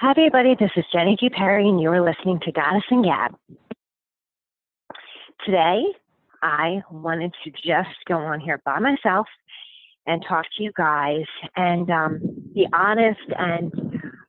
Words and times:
Hi, 0.00 0.12
everybody. 0.12 0.54
This 0.54 0.70
is 0.76 0.84
Jenny 0.92 1.16
G. 1.18 1.28
Perry, 1.28 1.68
and 1.68 1.80
you're 1.80 2.00
listening 2.00 2.38
to 2.44 2.52
Goddess 2.52 2.84
and 2.88 3.04
Gab. 3.04 3.34
Today, 5.44 5.82
I 6.40 6.82
wanted 6.88 7.34
to 7.42 7.50
just 7.50 7.96
go 8.06 8.14
on 8.14 8.38
here 8.38 8.62
by 8.64 8.78
myself 8.78 9.26
and 10.06 10.24
talk 10.28 10.44
to 10.56 10.62
you 10.62 10.70
guys 10.76 11.24
and 11.56 11.90
um, 11.90 12.20
be 12.54 12.68
honest. 12.72 13.18
And 13.36 13.72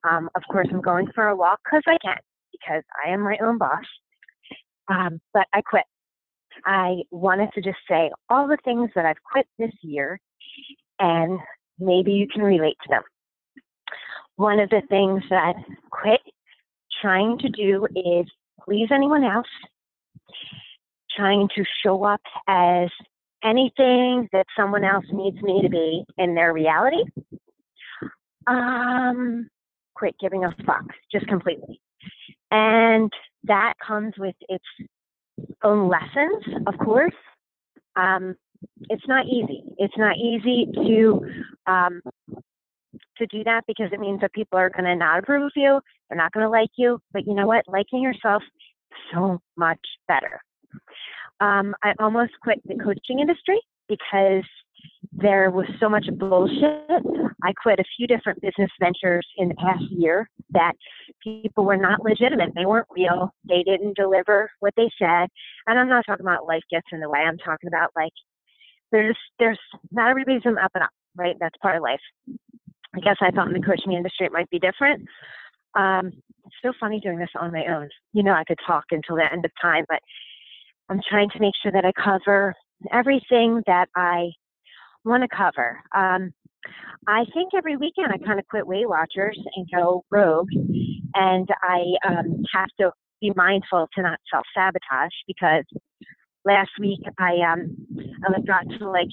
um, 0.09 0.27
of 0.33 0.41
course, 0.51 0.67
I'm 0.71 0.81
going 0.81 1.05
for 1.13 1.27
a 1.27 1.35
walk 1.35 1.59
because 1.63 1.83
I 1.85 1.99
can, 2.03 2.17
because 2.51 2.81
I 3.05 3.11
am 3.11 3.21
my 3.21 3.37
own 3.39 3.59
boss. 3.59 3.85
Um, 4.87 5.21
but 5.35 5.45
I 5.53 5.61
quit. 5.61 5.85
I 6.65 7.03
wanted 7.11 7.49
to 7.53 7.61
just 7.61 7.77
say 7.87 8.09
all 8.27 8.47
the 8.47 8.57
things 8.65 8.89
that 8.95 9.05
I've 9.05 9.21
quit 9.21 9.45
this 9.59 9.73
year, 9.83 10.19
and 10.97 11.37
maybe 11.77 12.13
you 12.13 12.27
can 12.27 12.41
relate 12.41 12.77
to 12.81 12.89
them. 12.89 13.03
One 14.39 14.61
of 14.61 14.69
the 14.69 14.81
things 14.87 15.21
that 15.29 15.55
quit 15.91 16.21
trying 17.01 17.37
to 17.39 17.49
do 17.49 17.85
is 17.93 18.25
please 18.63 18.87
anyone 18.89 19.25
else, 19.25 19.49
trying 21.13 21.49
to 21.57 21.65
show 21.83 22.05
up 22.05 22.21
as 22.47 22.87
anything 23.43 24.29
that 24.31 24.45
someone 24.57 24.85
else 24.85 25.03
needs 25.11 25.41
me 25.41 25.61
to 25.61 25.67
be 25.67 26.05
in 26.17 26.35
their 26.35 26.53
reality. 26.53 27.03
Um, 28.47 29.49
quit 29.93 30.15
giving 30.21 30.45
a 30.45 30.55
fuck, 30.65 30.85
just 31.11 31.27
completely. 31.27 31.81
And 32.49 33.11
that 33.43 33.73
comes 33.85 34.13
with 34.17 34.35
its 34.47 34.63
own 35.65 35.89
lessons, 35.89 36.63
of 36.65 36.77
course. 36.77 37.11
Um, 37.97 38.37
it's 38.89 39.05
not 39.05 39.25
easy. 39.25 39.63
It's 39.77 39.97
not 39.97 40.15
easy 40.15 40.65
to 40.75 41.25
um, 41.67 42.01
to 43.19 43.27
do 43.27 43.43
that 43.43 43.63
because 43.67 43.89
it 43.91 43.99
means 43.99 44.21
that 44.21 44.33
people 44.33 44.57
are 44.57 44.69
going 44.69 44.85
to 44.85 44.95
not 44.95 45.19
approve 45.19 45.43
of 45.43 45.51
you. 45.55 45.79
They're 46.09 46.17
not 46.17 46.31
going 46.31 46.45
to 46.45 46.49
like 46.49 46.71
you. 46.77 46.99
But 47.13 47.27
you 47.27 47.33
know 47.33 47.45
what? 47.45 47.65
Liking 47.67 48.01
yourself 48.01 48.41
so 49.13 49.39
much 49.55 49.79
better. 50.07 50.41
Um, 51.39 51.75
I 51.83 51.93
almost 51.99 52.31
quit 52.41 52.59
the 52.65 52.75
coaching 52.75 53.19
industry 53.19 53.59
because 53.87 54.43
there 55.11 55.49
was 55.49 55.65
so 55.79 55.89
much 55.89 56.05
bullshit. 56.17 57.03
I 57.43 57.53
quit 57.53 57.79
a 57.79 57.83
few 57.97 58.07
different 58.07 58.41
business 58.41 58.69
ventures 58.79 59.25
in 59.37 59.49
the 59.49 59.55
past 59.55 59.83
year 59.89 60.29
that 60.51 60.73
people 61.23 61.65
were 61.65 61.77
not 61.77 62.03
legitimate. 62.03 62.53
They 62.55 62.65
weren't 62.65 62.87
real. 62.91 63.33
They 63.47 63.63
didn't 63.63 63.95
deliver 63.95 64.49
what 64.59 64.73
they 64.75 64.89
said. 64.99 65.27
And 65.67 65.79
I'm 65.79 65.89
not 65.89 66.05
talking 66.05 66.25
about 66.25 66.47
life 66.47 66.63
gets 66.69 66.87
in 66.91 66.99
the 66.99 67.09
way. 67.09 67.19
I'm 67.19 67.37
talking 67.37 67.67
about 67.67 67.91
like 67.95 68.13
there's 68.91 69.17
there's 69.39 69.59
not 69.91 70.09
everybody's 70.09 70.45
an 70.45 70.57
up 70.57 70.71
and 70.75 70.83
up, 70.83 70.91
right? 71.15 71.35
That's 71.39 71.57
part 71.61 71.77
of 71.77 71.83
life. 71.83 71.99
I 72.95 72.99
guess 72.99 73.17
I 73.21 73.31
thought 73.31 73.47
in 73.47 73.53
the 73.53 73.65
coaching 73.65 73.93
industry 73.93 74.25
it 74.25 74.31
might 74.31 74.49
be 74.49 74.59
different. 74.59 75.07
Um, 75.75 76.11
it's 76.45 76.55
so 76.63 76.73
funny 76.79 76.99
doing 76.99 77.19
this 77.19 77.29
on 77.39 77.51
my 77.51 77.65
own. 77.65 77.89
You 78.13 78.23
know, 78.23 78.33
I 78.33 78.43
could 78.43 78.57
talk 78.65 78.85
until 78.91 79.15
the 79.15 79.31
end 79.31 79.45
of 79.45 79.51
time, 79.61 79.85
but 79.87 79.99
I'm 80.89 81.01
trying 81.07 81.29
to 81.31 81.39
make 81.39 81.53
sure 81.61 81.71
that 81.71 81.85
I 81.85 81.91
cover 81.91 82.55
everything 82.91 83.61
that 83.67 83.89
I 83.95 84.31
want 85.05 85.23
to 85.23 85.35
cover. 85.35 85.79
Um, 85.95 86.33
I 87.07 87.25
think 87.33 87.51
every 87.55 87.77
weekend 87.77 88.11
I 88.11 88.17
kind 88.17 88.39
of 88.39 88.47
quit 88.47 88.67
Weight 88.67 88.89
Watchers 88.89 89.39
and 89.55 89.67
go 89.73 90.03
rogue, 90.11 90.49
and 91.15 91.47
I 91.61 91.83
um, 92.07 92.43
have 92.53 92.69
to 92.79 92.91
be 93.21 93.31
mindful 93.35 93.87
to 93.95 94.01
not 94.01 94.19
self 94.31 94.45
sabotage 94.55 95.13
because 95.27 95.65
last 96.45 96.71
week 96.79 96.99
I 97.17 97.35
um 97.51 97.75
I 98.25 98.41
got 98.41 98.63
to 98.77 98.89
like 98.89 99.09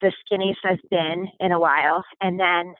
the 0.00 0.12
skinniest 0.22 0.64
I've 0.64 0.78
been 0.90 1.28
in 1.40 1.52
a 1.52 1.60
while, 1.60 2.04
and 2.20 2.38
then 2.38 2.74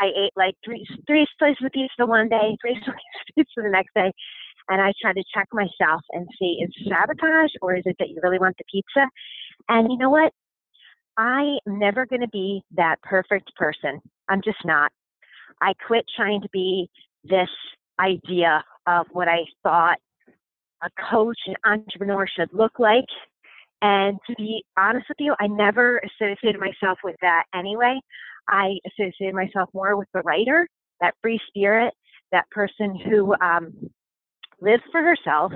I 0.00 0.06
ate 0.06 0.32
like 0.36 0.54
three 0.64 0.86
three 1.06 1.26
slices 1.38 1.64
of 1.64 1.72
pizza 1.72 2.06
one 2.06 2.28
day, 2.28 2.56
three 2.60 2.74
slices 2.84 2.94
of 3.28 3.34
pizza 3.34 3.62
the 3.62 3.70
next 3.70 3.94
day, 3.94 4.12
and 4.68 4.80
I 4.80 4.92
try 5.00 5.12
to 5.12 5.24
check 5.34 5.48
myself 5.52 6.02
and 6.12 6.26
see 6.38 6.58
is 6.62 6.70
sabotage 6.88 7.52
or 7.62 7.76
is 7.76 7.82
it 7.86 7.96
that 7.98 8.08
you 8.08 8.20
really 8.22 8.38
want 8.38 8.56
the 8.58 8.64
pizza? 8.70 9.08
And 9.68 9.90
you 9.90 9.98
know 9.98 10.10
what? 10.10 10.32
I'm 11.16 11.58
never 11.66 12.04
going 12.04 12.20
to 12.20 12.28
be 12.28 12.62
that 12.76 13.00
perfect 13.02 13.54
person. 13.56 14.00
I'm 14.28 14.42
just 14.42 14.64
not. 14.64 14.92
I 15.62 15.72
quit 15.86 16.04
trying 16.14 16.42
to 16.42 16.48
be 16.52 16.90
this 17.24 17.48
idea 17.98 18.62
of 18.86 19.06
what 19.12 19.28
I 19.28 19.44
thought 19.62 19.98
a 20.82 20.90
coach 21.10 21.38
and 21.46 21.56
entrepreneur 21.64 22.26
should 22.26 22.50
look 22.52 22.78
like. 22.78 23.06
And 23.82 24.18
to 24.26 24.34
be 24.36 24.64
honest 24.76 25.06
with 25.08 25.18
you, 25.20 25.34
I 25.40 25.46
never 25.46 26.00
associated 26.00 26.60
myself 26.60 26.98
with 27.04 27.16
that 27.22 27.44
anyway. 27.54 27.98
I 28.48 28.78
associated 28.86 29.34
myself 29.34 29.68
more 29.74 29.96
with 29.96 30.08
the 30.14 30.20
writer, 30.20 30.68
that 31.00 31.14
free 31.22 31.40
spirit, 31.48 31.92
that 32.32 32.48
person 32.50 32.96
who 32.96 33.34
um, 33.40 33.72
lives 34.60 34.82
for 34.90 35.02
herself 35.02 35.52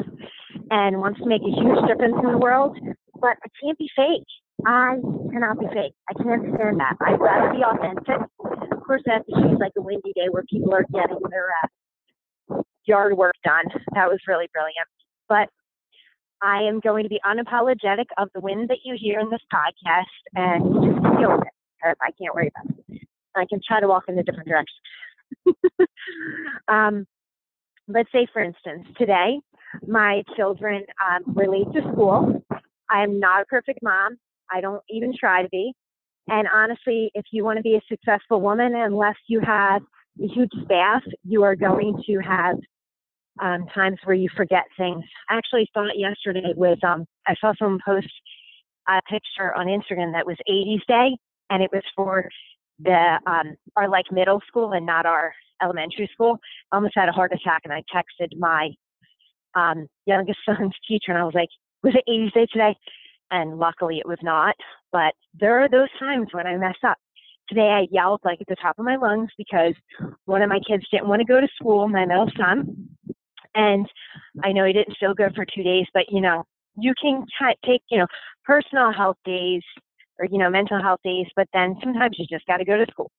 and 0.70 0.98
wants 0.98 1.20
to 1.20 1.26
make 1.26 1.42
a 1.42 1.50
huge 1.50 1.88
difference 1.88 2.16
in 2.22 2.30
the 2.30 2.38
world. 2.38 2.76
But 3.20 3.36
I 3.44 3.48
can't 3.62 3.78
be 3.78 3.88
fake. 3.94 4.26
I 4.66 4.96
cannot 5.32 5.58
be 5.58 5.66
fake. 5.72 5.94
I 6.08 6.22
can't 6.22 6.42
stand 6.54 6.80
that. 6.80 6.96
I'd 7.00 7.20
rather 7.20 7.52
be 7.52 7.62
authentic. 7.64 8.28
Of 8.72 8.82
course, 8.84 9.02
I 9.08 9.14
have 9.14 9.26
to 9.26 9.32
choose 9.32 9.58
like 9.60 9.72
a 9.76 9.82
windy 9.82 10.12
day 10.14 10.28
where 10.30 10.44
people 10.50 10.72
are 10.74 10.84
getting 10.92 11.18
their 11.30 11.48
uh, 11.62 12.62
yard 12.84 13.16
work 13.16 13.34
done. 13.44 13.64
That 13.94 14.08
was 14.08 14.18
really 14.26 14.48
brilliant. 14.52 14.88
But 15.28 15.48
I 16.42 16.62
am 16.62 16.80
going 16.80 17.04
to 17.04 17.08
be 17.08 17.20
unapologetic 17.24 18.06
of 18.18 18.28
the 18.34 18.40
wind 18.40 18.68
that 18.68 18.78
you 18.84 18.96
hear 18.98 19.20
in 19.20 19.30
this 19.30 19.40
podcast 19.52 20.04
and 20.34 20.62
just 20.84 21.18
deal 21.18 21.32
with 21.32 21.46
it 21.46 21.59
because 21.80 21.96
I 22.00 22.10
can't 22.12 22.34
worry 22.34 22.50
about 22.54 22.76
it. 22.88 23.08
I 23.36 23.46
can 23.48 23.60
try 23.66 23.80
to 23.80 23.88
walk 23.88 24.04
in 24.08 24.18
a 24.18 24.22
different 24.22 24.48
direction. 24.48 24.76
um, 26.68 27.06
let's 27.88 28.10
say, 28.12 28.26
for 28.32 28.42
instance, 28.42 28.86
today 28.98 29.40
my 29.86 30.22
children 30.36 30.82
um, 31.00 31.34
were 31.34 31.48
late 31.48 31.72
to 31.74 31.80
school. 31.92 32.42
I'm 32.88 33.20
not 33.20 33.42
a 33.42 33.44
perfect 33.46 33.80
mom. 33.82 34.18
I 34.50 34.60
don't 34.60 34.82
even 34.90 35.12
try 35.18 35.42
to 35.42 35.48
be. 35.48 35.72
And 36.28 36.48
honestly, 36.52 37.10
if 37.14 37.24
you 37.32 37.44
want 37.44 37.58
to 37.58 37.62
be 37.62 37.74
a 37.74 37.80
successful 37.88 38.40
woman, 38.40 38.74
unless 38.74 39.16
you 39.28 39.40
have 39.40 39.82
a 40.22 40.26
huge 40.26 40.50
staff, 40.64 41.02
you 41.24 41.44
are 41.44 41.56
going 41.56 42.02
to 42.06 42.18
have 42.18 42.56
um, 43.40 43.66
times 43.74 43.98
where 44.04 44.14
you 44.14 44.28
forget 44.36 44.64
things. 44.76 45.04
I 45.28 45.36
actually 45.36 45.68
thought 45.72 45.96
yesterday 45.96 46.52
was 46.54 46.78
um, 46.86 47.06
I 47.26 47.34
saw 47.40 47.52
someone 47.58 47.80
post 47.84 48.08
a 48.88 49.00
picture 49.08 49.54
on 49.54 49.66
Instagram 49.66 50.12
that 50.12 50.26
was 50.26 50.36
80s 50.48 50.84
Day, 50.86 51.16
and 51.50 51.62
it 51.62 51.70
was 51.72 51.82
for 51.94 52.28
the 52.78 53.18
um, 53.26 53.56
our 53.76 53.88
like 53.88 54.06
middle 54.10 54.40
school 54.46 54.72
and 54.72 54.86
not 54.86 55.06
our 55.06 55.34
elementary 55.62 56.08
school. 56.12 56.38
I 56.72 56.76
almost 56.76 56.94
had 56.96 57.08
a 57.08 57.12
heart 57.12 57.32
attack, 57.32 57.62
and 57.64 57.72
I 57.72 57.82
texted 57.94 58.38
my 58.38 58.70
um, 59.54 59.86
youngest 60.06 60.38
son's 60.46 60.74
teacher, 60.88 61.10
and 61.10 61.18
I 61.18 61.24
was 61.24 61.34
like, 61.34 61.48
"Was 61.82 61.94
it 61.94 62.04
80s 62.08 62.32
Day 62.32 62.46
today?" 62.52 62.76
And 63.30 63.58
luckily, 63.58 63.98
it 63.98 64.08
was 64.08 64.18
not. 64.22 64.54
But 64.92 65.14
there 65.38 65.60
are 65.60 65.68
those 65.68 65.88
times 65.98 66.28
when 66.32 66.46
I 66.46 66.56
mess 66.56 66.76
up. 66.86 66.96
Today, 67.48 67.68
I 67.68 67.88
yelled 67.90 68.20
like 68.24 68.40
at 68.40 68.46
the 68.48 68.56
top 68.62 68.78
of 68.78 68.84
my 68.84 68.96
lungs 68.96 69.30
because 69.36 69.74
one 70.24 70.42
of 70.42 70.48
my 70.48 70.60
kids 70.66 70.84
didn't 70.90 71.08
want 71.08 71.20
to 71.20 71.26
go 71.26 71.40
to 71.40 71.48
school, 71.56 71.88
my 71.88 72.06
middle 72.06 72.30
son, 72.38 72.88
and 73.54 73.86
I 74.44 74.52
know 74.52 74.64
he 74.64 74.72
didn't 74.72 74.96
feel 74.98 75.14
good 75.14 75.34
for 75.34 75.44
two 75.44 75.62
days, 75.62 75.86
but 75.92 76.04
you 76.10 76.20
know, 76.20 76.44
you 76.78 76.94
can 77.00 77.26
take, 77.64 77.82
you 77.90 77.98
know, 77.98 78.06
personal 78.44 78.92
health 78.92 79.16
days 79.24 79.62
or, 80.20 80.26
you 80.30 80.38
know, 80.38 80.50
mental 80.50 80.80
health 80.80 81.00
days, 81.02 81.26
but 81.34 81.48
then 81.52 81.76
sometimes 81.82 82.16
you 82.18 82.26
just 82.30 82.46
got 82.46 82.58
to 82.58 82.64
go 82.64 82.76
to 82.76 82.86
school. 82.90 83.10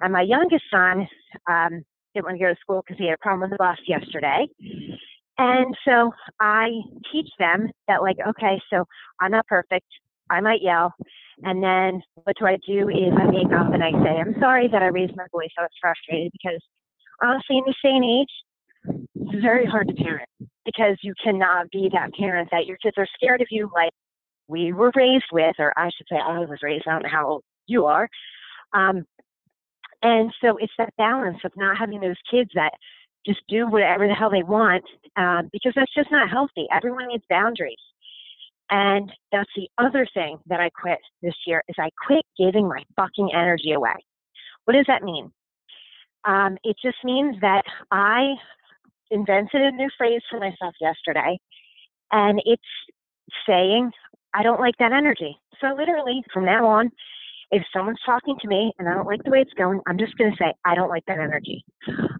And 0.00 0.12
my 0.12 0.22
youngest 0.22 0.64
son 0.70 1.06
um, 1.50 1.82
didn't 2.14 2.26
want 2.26 2.38
to 2.38 2.44
go 2.44 2.54
to 2.54 2.60
school 2.60 2.82
because 2.86 2.98
he 2.98 3.06
had 3.06 3.14
a 3.14 3.18
problem 3.18 3.42
with 3.42 3.50
the 3.50 3.56
bus 3.56 3.78
yesterday. 3.86 4.46
And 5.38 5.76
so 5.86 6.12
I 6.40 6.68
teach 7.10 7.28
them 7.38 7.68
that, 7.88 8.02
like, 8.02 8.16
okay, 8.28 8.60
so 8.70 8.84
I'm 9.20 9.32
not 9.32 9.46
perfect. 9.46 9.86
I 10.30 10.40
might 10.40 10.62
yell. 10.62 10.94
And 11.42 11.62
then 11.62 12.02
what 12.22 12.36
do 12.38 12.46
I 12.46 12.56
do 12.66 12.88
is 12.88 13.12
I 13.18 13.24
make 13.24 13.52
up 13.52 13.72
and 13.72 13.82
I 13.82 13.90
say, 13.90 14.20
I'm 14.20 14.36
sorry 14.38 14.68
that 14.68 14.82
I 14.82 14.86
raised 14.86 15.16
my 15.16 15.26
voice. 15.32 15.50
I 15.58 15.62
was 15.62 15.70
frustrated 15.80 16.30
because 16.32 16.60
honestly, 17.22 17.58
in 17.58 17.64
this 17.66 17.76
day 17.82 17.90
and 17.90 18.04
age, 18.04 19.02
it's 19.16 19.42
very 19.42 19.66
hard 19.66 19.88
to 19.88 19.94
parent 19.94 20.28
because 20.64 20.96
you 21.02 21.14
cannot 21.22 21.70
be 21.70 21.88
that 21.92 22.14
parent 22.14 22.48
that 22.52 22.66
your 22.66 22.76
kids 22.78 22.94
are 22.98 23.06
scared 23.16 23.40
of 23.40 23.48
you 23.50 23.70
like 23.74 23.92
we 24.48 24.72
were 24.72 24.92
raised 24.94 25.26
with, 25.32 25.56
or 25.58 25.72
I 25.76 25.90
should 25.96 26.06
say 26.10 26.16
I 26.16 26.38
was 26.38 26.58
raised, 26.62 26.84
I 26.86 26.92
don't 26.92 27.02
know 27.02 27.08
how 27.10 27.28
old 27.28 27.44
you 27.66 27.86
are. 27.86 28.08
Um, 28.72 29.04
and 30.02 30.32
so 30.40 30.56
it's 30.58 30.72
that 30.78 30.94
balance 30.96 31.38
of 31.44 31.52
not 31.56 31.78
having 31.78 32.00
those 32.00 32.16
kids 32.30 32.50
that 32.54 32.72
just 33.24 33.40
do 33.48 33.68
whatever 33.68 34.08
the 34.08 34.14
hell 34.14 34.30
they 34.30 34.42
want 34.42 34.84
um, 35.16 35.48
because 35.52 35.72
that's 35.76 35.94
just 35.94 36.10
not 36.10 36.28
healthy. 36.28 36.66
Everyone 36.72 37.08
needs 37.08 37.24
boundaries. 37.30 37.76
And 38.70 39.12
that's 39.30 39.50
the 39.54 39.68
other 39.78 40.06
thing 40.14 40.38
that 40.46 40.60
I 40.60 40.70
quit 40.70 40.98
this 41.22 41.34
year 41.46 41.62
is 41.68 41.76
I 41.78 41.90
quit 42.06 42.24
giving 42.38 42.66
my 42.66 42.82
fucking 42.96 43.30
energy 43.32 43.72
away. 43.72 43.94
What 44.64 44.74
does 44.74 44.86
that 44.88 45.02
mean? 45.02 45.30
Um, 46.24 46.56
it 46.64 46.76
just 46.82 46.96
means 47.04 47.36
that 47.42 47.64
I 47.90 48.34
invented 49.10 49.60
a 49.60 49.72
new 49.72 49.90
phrase 49.98 50.22
for 50.30 50.40
myself 50.40 50.74
yesterday, 50.80 51.38
and 52.12 52.40
it's 52.44 52.62
saying, 53.46 53.90
I 54.34 54.42
don't 54.42 54.60
like 54.60 54.76
that 54.78 54.92
energy. 54.92 55.36
So 55.60 55.74
literally, 55.76 56.22
from 56.32 56.44
now 56.44 56.66
on, 56.66 56.90
if 57.50 57.62
someone's 57.74 58.00
talking 58.04 58.36
to 58.40 58.48
me 58.48 58.72
and 58.78 58.88
I 58.88 58.94
don't 58.94 59.06
like 59.06 59.22
the 59.24 59.30
way 59.30 59.40
it's 59.40 59.52
going, 59.52 59.80
I'm 59.86 59.98
just 59.98 60.16
going 60.16 60.30
to 60.30 60.36
say, 60.36 60.52
I 60.64 60.74
don't 60.74 60.88
like 60.88 61.04
that 61.06 61.18
energy. 61.18 61.64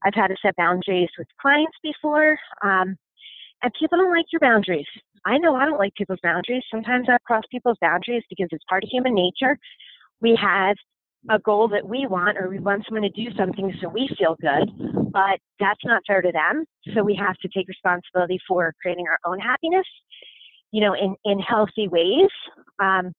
I've 0.04 0.14
had 0.14 0.28
to 0.28 0.36
set 0.42 0.56
boundaries 0.56 1.08
with 1.18 1.26
clients 1.40 1.76
before, 1.82 2.38
um, 2.62 2.96
and 3.62 3.72
people 3.78 3.96
don't 3.98 4.12
like 4.12 4.26
your 4.30 4.40
boundaries. 4.40 4.86
I 5.24 5.38
know 5.38 5.54
I 5.54 5.64
don't 5.64 5.78
like 5.78 5.94
people's 5.94 6.18
boundaries. 6.22 6.64
Sometimes 6.70 7.06
I 7.08 7.16
cross 7.24 7.44
people's 7.50 7.78
boundaries 7.80 8.24
because 8.28 8.48
it's 8.50 8.64
part 8.68 8.84
of 8.84 8.90
human 8.90 9.14
nature. 9.14 9.56
We 10.20 10.36
have 10.40 10.76
a 11.30 11.38
goal 11.38 11.68
that 11.68 11.88
we 11.88 12.06
want, 12.06 12.36
or 12.36 12.48
we 12.48 12.58
want 12.58 12.84
someone 12.86 13.02
to 13.02 13.08
do 13.08 13.34
something 13.36 13.72
so 13.80 13.88
we 13.88 14.10
feel 14.18 14.36
good, 14.40 15.12
but 15.12 15.38
that's 15.60 15.84
not 15.84 16.02
fair 16.06 16.20
to 16.20 16.32
them. 16.32 16.64
So 16.94 17.02
we 17.02 17.14
have 17.14 17.36
to 17.38 17.48
take 17.48 17.68
responsibility 17.68 18.38
for 18.46 18.74
creating 18.82 19.06
our 19.08 19.18
own 19.30 19.38
happiness, 19.38 19.86
you 20.72 20.80
know, 20.80 20.94
in, 20.94 21.14
in 21.24 21.38
healthy 21.38 21.88
ways. 21.88 22.30
Um, 22.78 23.12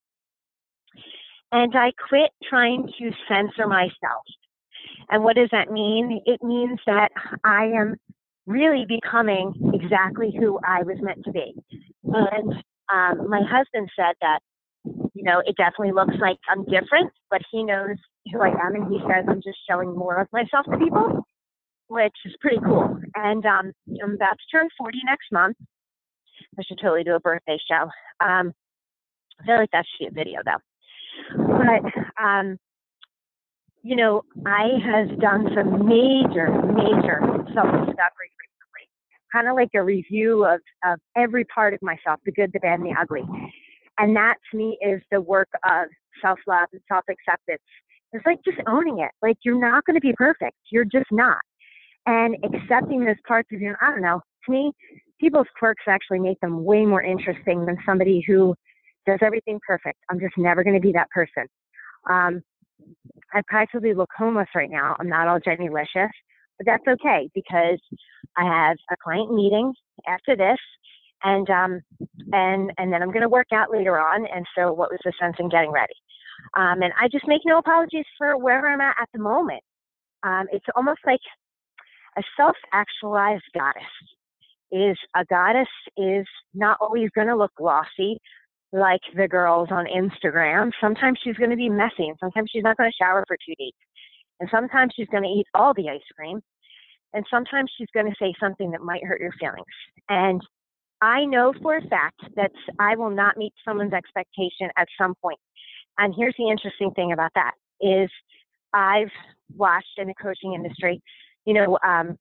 and 1.52 1.76
I 1.76 1.92
quit 2.10 2.32
trying 2.50 2.88
to 3.00 3.12
censor 3.28 3.68
myself. 3.68 4.26
And 5.10 5.24
what 5.24 5.36
does 5.36 5.50
that 5.52 5.72
mean? 5.72 6.22
It 6.26 6.42
means 6.44 6.80
that 6.88 7.12
I 7.44 7.66
am 7.66 7.96
really 8.46 8.86
becoming 8.88 9.54
exactly 9.74 10.34
who 10.38 10.60
I 10.66 10.84
was 10.84 10.98
meant 11.00 11.24
to 11.26 11.32
be. 11.32 11.54
And 12.04 12.54
um, 12.92 13.30
my 13.30 13.42
husband 13.42 13.90
said 13.96 14.16
that, 14.22 14.40
you 14.86 15.24
know, 15.24 15.42
it 15.46 15.56
definitely 15.56 15.94
looks 15.94 16.16
like 16.20 16.38
I'm 16.50 16.66
different, 16.66 17.12
but 17.30 17.42
he 17.52 17.64
knows 17.64 17.98
who 18.32 18.42
I 18.42 18.50
am, 18.50 18.76
and 18.76 18.92
he 18.92 19.00
says 19.02 19.26
I'm 19.28 19.42
just 19.42 19.60
showing 19.70 19.96
more 19.96 20.20
of 20.20 20.28
myself 20.34 20.66
to 20.66 20.78
people, 20.78 21.26
which 21.88 22.16
is 22.26 22.34
pretty 22.42 22.60
cool. 22.66 22.98
And 23.16 23.46
um, 23.46 23.72
I'm 24.04 24.16
about 24.16 24.38
to 24.38 24.58
turn 24.58 24.68
40 24.78 25.00
next 25.06 25.32
month. 25.32 25.58
I 26.58 26.64
should 26.64 26.80
totally 26.82 27.04
do 27.04 27.16
a 27.16 27.20
birthday 27.20 27.58
show. 27.68 27.90
Um, 28.26 28.54
I 29.42 29.46
feel 29.46 29.58
like 29.58 29.72
that 29.72 29.86
should 29.86 30.06
be 30.06 30.08
a 30.08 30.24
video 30.24 30.40
though. 30.46 30.62
But 31.38 32.24
um, 32.24 32.58
you 33.84 33.98
know, 33.98 34.24
I 34.46 34.70
has 34.84 35.10
done 35.20 35.50
some 35.54 35.86
major, 35.86 36.50
major 36.50 37.20
self-discovery 37.54 38.32
recently. 38.40 38.86
Kind 39.32 39.50
of 39.50 39.56
like 39.56 39.72
a 39.76 39.84
review 39.84 40.46
of, 40.46 40.62
of 40.86 41.00
every 41.18 41.44
part 41.46 41.74
of 41.74 41.82
myself, 41.82 42.22
the 42.26 42.32
good, 42.32 42.52
the 42.54 42.60
bad, 42.60 42.80
and 42.80 42.86
the 42.86 42.96
ugly. 43.00 43.24
And 44.00 44.16
that 44.16 44.36
to 44.50 44.58
me 44.58 44.78
is 44.82 45.02
the 45.12 45.20
work 45.20 45.50
of 45.66 45.88
self-love 46.22 46.70
and 46.72 46.82
self-acceptance. 46.88 47.62
It's 48.14 48.26
like 48.26 48.40
just 48.46 48.60
owning 48.68 49.00
it. 49.00 49.12
Like 49.22 49.38
you're 49.44 49.60
not 49.60 49.86
going 49.86 49.96
to 49.96 50.02
be 50.02 50.14
perfect. 50.14 50.56
You're 50.72 50.86
just 50.86 51.12
not. 51.12 51.40
And 52.06 52.38
accepting 52.44 53.04
those 53.04 53.16
parts 53.28 53.50
of 53.54 53.62
you, 53.62 53.76
I 53.82 53.92
don't 53.92 54.02
know, 54.02 54.22
to 54.46 54.52
me, 54.52 54.72
people's 55.20 55.48
quirks 55.58 55.84
actually 55.88 56.20
make 56.20 56.40
them 56.40 56.64
way 56.64 56.86
more 56.86 57.02
interesting 57.02 57.66
than 57.66 57.78
somebody 57.86 58.24
who 58.26 58.56
does 59.06 59.20
everything 59.22 59.60
perfect. 59.66 60.00
I'm 60.10 60.20
just 60.20 60.38
never 60.38 60.64
going 60.64 60.76
to 60.76 60.82
be 60.82 60.94
that 60.94 61.10
person. 61.10 61.46
Um, 62.10 62.42
I 63.34 63.42
practically 63.48 63.94
look 63.94 64.10
homeless 64.18 64.50
right 64.56 64.70
now. 64.70 64.96
I'm 65.00 65.10
not 65.10 65.28
all 65.28 65.40
Jenny 65.40 65.70
Licious, 65.70 66.12
but 66.58 66.66
that's 66.66 66.84
okay 66.88 67.30
because 67.34 67.80
I 68.38 68.44
have 68.44 68.78
a 68.92 68.96
client 69.04 69.34
meeting 69.34 69.74
after 70.08 70.36
this, 70.36 70.60
and 71.24 71.50
um, 71.50 71.82
and 72.32 72.72
and 72.78 72.92
then 72.92 73.02
I'm 73.02 73.12
going 73.12 73.22
to 73.22 73.30
work 73.30 73.48
out 73.54 73.72
later 73.72 74.00
on. 74.00 74.26
And 74.28 74.46
so, 74.56 74.72
what 74.72 74.92
was 74.92 75.00
the 75.04 75.14
sense 75.20 75.36
in 75.40 75.50
getting 75.50 75.72
ready? 75.72 75.94
Um, 76.58 76.82
and 76.82 76.94
I 77.00 77.08
just 77.08 77.28
make 77.28 77.42
no 77.46 77.58
apologies 77.58 78.06
for 78.18 78.38
where 78.38 78.68
I'm 78.68 78.82
at 78.82 78.96
at 79.02 79.10
the 79.14 79.20
moment. 79.20 79.64
Um, 80.24 80.46
it's 80.52 80.66
almost 80.76 81.00
like 81.06 81.20
a 82.18 82.24
self-actualized 82.38 83.44
goddess. 83.54 83.84
Is 84.76 84.98
a 85.16 85.24
goddess 85.26 85.68
is 85.98 86.26
not 86.56 86.78
always 86.82 87.10
going 87.12 87.28
to 87.28 87.36
look 87.36 87.52
glossy 87.56 88.18
like 88.72 89.02
the 89.16 89.28
girls 89.28 89.70
on 89.70 89.86
Instagram. 89.86 90.72
Sometimes 90.82 91.20
she's 91.24 91.36
going 91.36 91.52
to 91.52 91.56
be 91.56 91.70
messy, 91.70 92.08
and 92.08 92.18
sometimes 92.20 92.50
she's 92.52 92.64
not 92.64 92.76
going 92.78 92.90
to 92.90 92.96
shower 93.00 93.24
for 93.28 93.38
two 93.46 93.54
days. 93.60 93.74
And 94.40 94.50
sometimes 94.52 94.94
she's 94.96 95.08
going 95.10 95.24
to 95.24 95.30
eat 95.30 95.46
all 95.54 95.74
the 95.76 95.90
ice 95.90 96.02
cream. 96.18 96.42
And 97.14 97.24
sometimes 97.30 97.72
she's 97.78 97.88
going 97.94 98.08
to 98.08 98.16
say 98.20 98.34
something 98.40 98.72
that 98.72 98.82
might 98.82 99.04
hurt 99.04 99.22
your 99.22 99.34
feelings. 99.40 99.64
And 100.10 100.42
I 101.02 101.26
know 101.26 101.54
for 101.62 101.78
a 101.78 101.88
fact 101.88 102.22
that 102.36 102.52
I 102.80 102.96
will 102.96 103.12
not 103.12 103.38
meet 103.38 103.54
someone's 103.64 103.94
expectation 103.94 104.70
at 104.76 104.88
some 104.98 105.14
point. 105.22 105.40
And 106.00 106.14
here's 106.18 106.36
the 106.38 106.50
interesting 106.50 106.92
thing 106.92 107.12
about 107.12 107.32
that 107.36 107.52
is 107.80 108.10
I've 108.74 109.12
watched 109.56 109.98
in 109.98 110.08
the 110.08 110.16
coaching 110.20 110.54
industry, 110.54 111.02
you 111.46 111.54
know, 111.54 111.78
um, 111.86 112.18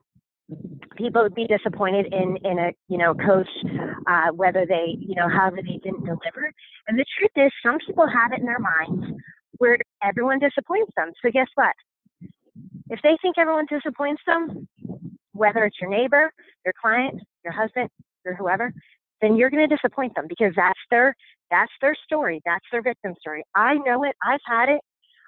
people 0.96 1.22
would 1.22 1.34
be 1.34 1.46
disappointed 1.46 2.12
in 2.12 2.36
in 2.44 2.58
a 2.58 2.72
you 2.88 2.98
know 2.98 3.14
coach 3.14 3.48
uh, 4.08 4.28
whether 4.34 4.66
they 4.66 4.96
you 4.98 5.14
know 5.14 5.28
however 5.28 5.56
they 5.56 5.78
didn't 5.82 6.04
deliver. 6.04 6.52
And 6.88 6.98
the 6.98 7.04
truth 7.18 7.30
is 7.36 7.52
some 7.64 7.78
people 7.86 8.06
have 8.06 8.32
it 8.32 8.40
in 8.40 8.46
their 8.46 8.58
minds 8.58 9.20
where 9.58 9.78
everyone 10.02 10.38
disappoints 10.38 10.92
them. 10.96 11.12
So 11.22 11.30
guess 11.30 11.48
what? 11.54 11.74
If 12.90 13.00
they 13.02 13.16
think 13.22 13.38
everyone 13.38 13.66
disappoints 13.70 14.22
them 14.26 14.68
whether 15.32 15.64
it's 15.64 15.76
your 15.80 15.90
neighbor 15.90 16.30
your 16.64 16.74
client 16.80 17.20
your 17.42 17.54
husband 17.54 17.88
or 18.26 18.34
whoever 18.34 18.72
then 19.22 19.36
you're 19.36 19.50
going 19.50 19.66
to 19.66 19.74
disappoint 19.74 20.14
them 20.14 20.26
because 20.28 20.52
that's 20.56 20.78
their 20.90 21.14
that's 21.50 21.72
their 21.80 21.94
story. 22.04 22.40
That's 22.44 22.64
their 22.72 22.82
victim 22.82 23.14
story. 23.20 23.44
I 23.54 23.74
know 23.74 24.04
it. 24.04 24.16
I've 24.24 24.40
had 24.46 24.70
it. 24.70 24.80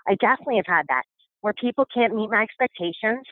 I 0.09 0.15
definitely 0.17 0.57
have 0.57 0.67
had 0.67 0.87
that 0.89 1.03
where 1.43 1.53
people 1.53 1.87
can't 1.95 2.15
meet 2.15 2.31
my 2.31 2.43
expectations 2.43 3.25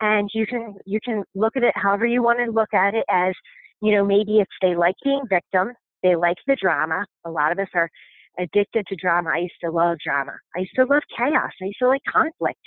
and 0.00 0.28
you 0.34 0.46
can 0.46 0.74
you 0.84 0.98
can 1.04 1.22
look 1.34 1.56
at 1.56 1.62
it 1.62 1.72
however 1.74 2.06
you 2.06 2.22
want 2.22 2.38
to 2.38 2.50
look 2.50 2.72
at 2.74 2.94
it 2.94 3.04
as 3.10 3.32
you 3.82 3.92
know 3.92 4.04
maybe 4.04 4.38
it's 4.38 4.50
they 4.60 4.74
like 4.74 4.94
being 5.04 5.22
victim 5.28 5.72
they 6.02 6.14
like 6.14 6.36
the 6.46 6.56
drama. 6.60 7.04
A 7.24 7.30
lot 7.30 7.52
of 7.52 7.58
us 7.58 7.68
are 7.74 7.90
addicted 8.38 8.86
to 8.86 8.96
drama. 8.96 9.30
I 9.34 9.38
used 9.38 9.60
to 9.64 9.70
love 9.70 9.96
drama. 10.04 10.32
I 10.54 10.60
used 10.60 10.74
to 10.76 10.84
love 10.84 11.02
chaos. 11.16 11.50
I 11.60 11.66
used 11.66 11.78
to 11.80 11.88
like 11.88 12.02
conflict 12.08 12.60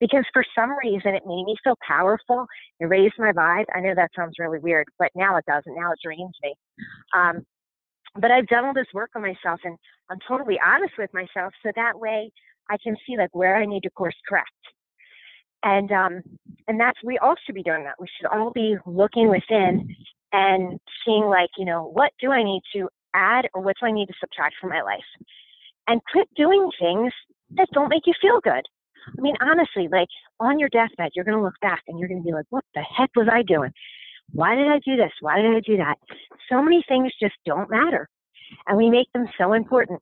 because 0.00 0.24
for 0.32 0.42
some 0.54 0.70
reason 0.82 1.14
it 1.14 1.22
made 1.26 1.44
me 1.44 1.54
feel 1.62 1.76
powerful. 1.86 2.46
It 2.80 2.86
raised 2.86 3.14
my 3.18 3.32
vibe. 3.32 3.66
I 3.74 3.80
know 3.80 3.94
that 3.94 4.10
sounds 4.16 4.34
really 4.38 4.58
weird 4.58 4.86
but 4.98 5.10
now 5.14 5.36
it 5.36 5.44
doesn't. 5.46 5.74
Now 5.74 5.92
it 5.92 5.98
drains 6.02 6.34
me. 6.42 6.54
Um, 7.14 7.42
but 8.20 8.30
i've 8.30 8.46
done 8.48 8.64
all 8.64 8.74
this 8.74 8.86
work 8.92 9.10
on 9.14 9.22
myself 9.22 9.60
and 9.64 9.76
i'm 10.10 10.18
totally 10.26 10.58
honest 10.66 10.94
with 10.98 11.10
myself 11.14 11.52
so 11.62 11.70
that 11.76 11.98
way 11.98 12.30
i 12.68 12.76
can 12.82 12.96
see 13.06 13.16
like 13.16 13.30
where 13.32 13.56
i 13.56 13.64
need 13.64 13.82
to 13.82 13.90
course 13.90 14.16
correct 14.28 14.50
and 15.62 15.90
um, 15.92 16.22
and 16.68 16.80
that's 16.80 16.98
we 17.04 17.18
all 17.18 17.34
should 17.44 17.54
be 17.54 17.62
doing 17.62 17.84
that. 17.84 17.94
We 18.00 18.08
should 18.16 18.28
all 18.28 18.50
be 18.50 18.76
looking 18.86 19.28
within 19.28 19.94
and 20.32 20.78
seeing 21.04 21.24
like 21.24 21.50
you 21.58 21.64
know 21.64 21.90
what 21.92 22.12
do 22.20 22.30
I 22.30 22.42
need 22.42 22.62
to 22.74 22.88
add 23.14 23.48
or 23.54 23.62
what 23.62 23.76
do 23.80 23.86
I 23.86 23.92
need 23.92 24.06
to 24.06 24.14
subtract 24.20 24.54
from 24.60 24.70
my 24.70 24.82
life, 24.82 25.00
and 25.86 26.00
quit 26.12 26.28
doing 26.36 26.70
things 26.80 27.12
that 27.56 27.68
don't 27.72 27.88
make 27.88 28.06
you 28.06 28.14
feel 28.20 28.40
good. 28.40 28.64
I 29.06 29.20
mean, 29.20 29.34
honestly, 29.40 29.88
like 29.90 30.08
on 30.38 30.58
your 30.58 30.68
deathbed, 30.68 31.12
you're 31.14 31.24
going 31.24 31.36
to 31.36 31.42
look 31.42 31.58
back 31.60 31.82
and 31.88 31.98
you're 31.98 32.08
going 32.08 32.22
to 32.22 32.26
be 32.26 32.32
like, 32.32 32.46
what 32.50 32.64
the 32.74 32.82
heck 32.82 33.10
was 33.16 33.28
I 33.32 33.42
doing? 33.42 33.72
Why 34.32 34.54
did 34.54 34.68
I 34.68 34.78
do 34.84 34.96
this? 34.96 35.12
Why 35.20 35.40
did 35.40 35.56
I 35.56 35.60
do 35.60 35.76
that? 35.78 35.96
So 36.48 36.62
many 36.62 36.84
things 36.86 37.12
just 37.20 37.34
don't 37.44 37.70
matter. 37.70 38.08
And 38.66 38.76
we 38.76 38.90
make 38.90 39.10
them 39.12 39.26
so 39.38 39.52
important. 39.52 40.00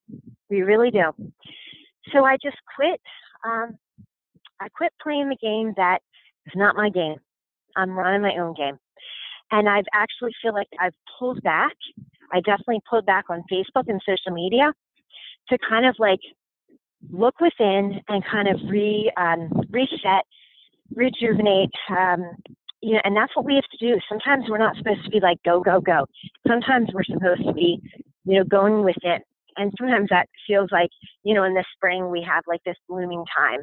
We 0.51 0.63
really 0.63 0.91
do. 0.91 1.13
So 2.13 2.25
I 2.25 2.37
just 2.43 2.57
quit 2.77 3.01
um, 3.45 3.79
I 4.61 4.69
quit 4.69 4.93
playing 5.03 5.29
the 5.29 5.37
game 5.37 5.73
that 5.77 6.01
is 6.47 6.53
not 6.57 6.77
my 6.77 6.91
game. 6.91 7.17
I'm 7.77 7.97
running 7.97 8.23
my 8.23 8.37
own 8.37 8.55
game. 8.55 8.79
And 9.51 9.69
I've 9.69 9.87
actually 9.95 10.33
feel 10.43 10.53
like 10.53 10.69
I've 10.81 10.95
pulled 11.19 11.43
back. 11.43 11.75
I 12.33 12.41
definitely 12.41 12.81
pulled 12.89 13.07
back 13.07 13.27
on 13.31 13.45
Facebook 13.51 13.85
and 13.89 14.01
social 14.05 14.33
media 14.33 14.73
to 15.49 15.59
kind 15.69 15.87
of 15.87 15.95
like 15.99 16.21
look 17.11 17.41
within 17.41 18.01
and 18.09 18.25
kind 18.25 18.49
of 18.49 18.61
re 18.69 19.11
um, 19.17 19.51
reset, 19.71 20.25
rejuvenate. 20.95 21.71
Um, 21.89 22.25
you 22.83 22.95
know, 22.95 23.01
and 23.05 23.17
that's 23.17 23.35
what 23.35 23.47
we 23.47 23.55
have 23.55 23.65
to 23.79 23.79
do. 23.79 23.99
Sometimes 24.09 24.45
we're 24.49 24.59
not 24.59 24.77
supposed 24.77 25.05
to 25.05 25.11
be 25.11 25.21
like 25.21 25.39
go 25.45 25.61
go 25.61 25.81
go. 25.81 26.05
Sometimes 26.47 26.89
we're 26.93 27.05
supposed 27.05 27.45
to 27.45 27.53
be, 27.53 27.81
you 28.25 28.39
know, 28.39 28.45
going 28.45 28.85
within. 28.85 29.21
And 29.57 29.73
sometimes 29.79 30.09
that 30.11 30.29
feels 30.47 30.69
like, 30.71 30.91
you 31.25 31.35
know, 31.35 31.45
in 31.45 31.55
the 31.55 31.65
spring 31.75 32.11
we 32.11 32.23
have 32.23 32.45
like 32.47 32.63
this 32.65 32.77
blooming 32.89 33.25
time 33.37 33.61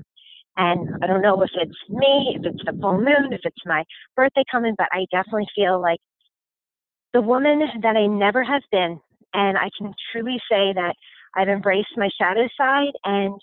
and 0.58 1.04
I 1.04 1.08
don't 1.08 1.22
know 1.22 1.42
if 1.42 1.52
it's 1.56 1.76
me, 1.90 2.38
if 2.40 2.46
it's 2.46 2.64
the 2.66 2.78
full 2.80 2.98
moon, 2.98 3.34
if 3.34 3.42
it's 3.44 3.66
my 3.66 3.84
birthday 4.16 4.44
coming, 4.50 4.74
but 4.78 4.88
I 4.92 5.06
definitely 5.12 5.48
feel 5.56 5.82
like 5.82 6.00
the 7.14 7.22
woman 7.22 7.62
that 7.82 7.96
I 7.96 8.08
never 8.08 8.44
have 8.44 8.64
been. 8.72 9.00
And 9.34 9.58
I 9.58 9.70
can 9.78 9.94
truly 10.12 10.38
say 10.50 10.72
that 10.74 10.94
I've 11.36 11.50
embraced 11.50 11.98
my 11.98 12.10
shadow 12.20 12.48
side 12.58 12.94
and 13.04 13.34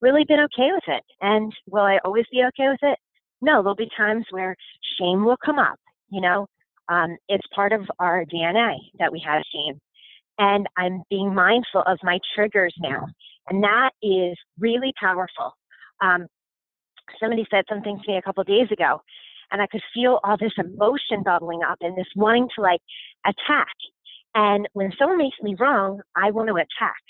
really 0.00 0.24
been 0.24 0.40
okay 0.40 0.70
with 0.72 0.84
it. 0.86 1.02
And 1.20 1.52
will 1.66 1.82
I 1.82 1.98
always 2.04 2.24
be 2.30 2.44
okay 2.44 2.68
with 2.68 2.82
it? 2.82 2.98
No, 3.42 3.62
there'll 3.62 3.74
be 3.74 3.90
times 3.96 4.26
where 4.30 4.54
shame 4.98 5.24
will 5.24 5.38
come 5.44 5.58
up. 5.58 5.76
You 6.10 6.20
know, 6.20 6.46
um, 6.88 7.16
it's 7.28 7.46
part 7.54 7.72
of 7.72 7.82
our 7.98 8.24
DNA 8.24 8.76
that 8.98 9.12
we 9.12 9.22
have 9.26 9.42
shame. 9.52 9.80
And 10.38 10.66
I'm 10.76 11.02
being 11.10 11.34
mindful 11.34 11.82
of 11.86 11.98
my 12.02 12.18
triggers 12.34 12.74
now. 12.80 13.06
And 13.48 13.62
that 13.64 13.90
is 14.02 14.36
really 14.58 14.92
powerful. 15.00 15.52
Um, 16.00 16.26
somebody 17.20 17.46
said 17.50 17.64
something 17.68 17.98
to 17.98 18.10
me 18.10 18.16
a 18.18 18.22
couple 18.22 18.44
days 18.44 18.70
ago, 18.70 19.00
and 19.50 19.60
I 19.60 19.66
could 19.66 19.82
feel 19.94 20.20
all 20.22 20.36
this 20.36 20.52
emotion 20.58 21.22
bubbling 21.24 21.62
up 21.62 21.78
and 21.80 21.96
this 21.96 22.06
wanting 22.14 22.48
to 22.56 22.62
like 22.62 22.80
attack. 23.26 23.74
And 24.34 24.68
when 24.74 24.92
someone 24.98 25.18
makes 25.18 25.36
me 25.42 25.56
wrong, 25.58 26.00
I 26.16 26.30
want 26.30 26.48
to 26.48 26.54
attack. 26.54 27.02